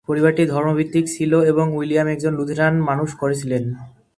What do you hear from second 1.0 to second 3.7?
ছিল এবং উইলিয়াম একজন লুথেরান মানুষ করেছিলেন।